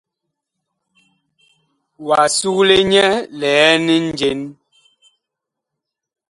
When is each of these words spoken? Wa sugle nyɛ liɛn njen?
Wa 2.05 2.19
sugle 2.37 2.77
nyɛ 2.91 3.07
liɛn 3.39 3.81
njen? 4.07 4.41